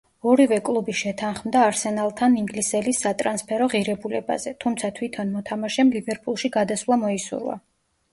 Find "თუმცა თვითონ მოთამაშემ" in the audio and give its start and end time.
4.65-5.93